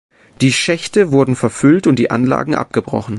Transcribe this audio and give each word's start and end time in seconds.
Die 0.41 0.51
Schächte 0.51 1.11
wurden 1.11 1.35
verfüllt 1.35 1.85
und 1.85 1.99
die 1.99 2.09
Anlagen 2.09 2.55
abgebrochen. 2.55 3.09